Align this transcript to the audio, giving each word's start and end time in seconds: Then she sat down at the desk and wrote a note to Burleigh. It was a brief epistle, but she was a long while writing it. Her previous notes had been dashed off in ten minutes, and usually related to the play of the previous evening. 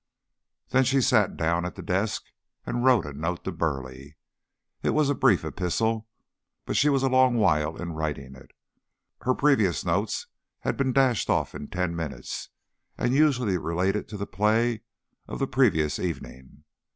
Then 0.69 0.83
she 0.83 0.99
sat 0.99 1.37
down 1.37 1.63
at 1.63 1.75
the 1.75 1.83
desk 1.83 2.23
and 2.65 2.83
wrote 2.83 3.05
a 3.05 3.13
note 3.13 3.43
to 3.43 3.51
Burleigh. 3.51 4.15
It 4.81 4.95
was 4.95 5.11
a 5.11 5.13
brief 5.13 5.45
epistle, 5.45 6.07
but 6.65 6.75
she 6.75 6.89
was 6.89 7.03
a 7.03 7.07
long 7.07 7.35
while 7.37 7.73
writing 7.75 8.33
it. 8.33 8.49
Her 9.21 9.35
previous 9.35 9.85
notes 9.85 10.25
had 10.61 10.75
been 10.75 10.91
dashed 10.91 11.29
off 11.29 11.53
in 11.53 11.67
ten 11.67 11.95
minutes, 11.95 12.49
and 12.97 13.13
usually 13.13 13.59
related 13.59 14.07
to 14.07 14.17
the 14.17 14.25
play 14.25 14.81
of 15.27 15.37
the 15.37 15.45
previous 15.45 15.99
evening. 15.99 16.63